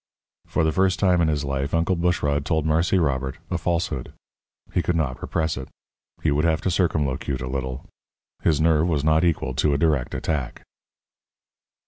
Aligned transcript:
For 0.47 0.63
the 0.63 0.71
first 0.71 0.97
time 0.97 1.21
in 1.21 1.27
his 1.27 1.45
life, 1.45 1.75
Uncle 1.75 1.95
Bushrod 1.95 2.43
told 2.43 2.65
Marse 2.65 2.91
Robert 2.93 3.37
a 3.51 3.57
falsehood. 3.59 4.11
He 4.73 4.81
could 4.81 4.95
not 4.95 5.21
repress 5.21 5.57
it. 5.57 5.67
He 6.23 6.31
would 6.31 6.43
have 6.43 6.59
to 6.61 6.69
circumlocute 6.71 7.39
a 7.41 7.45
little. 7.47 7.85
His 8.41 8.59
nerve 8.59 8.87
was 8.87 9.03
not 9.03 9.23
equal 9.23 9.53
to 9.53 9.75
a 9.75 9.77
direct 9.77 10.15
attack. 10.15 10.63